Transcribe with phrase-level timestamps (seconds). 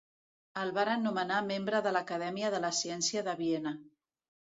[0.59, 3.75] El varen nomenar membre de l'Acadèmia de la ciència de Viena.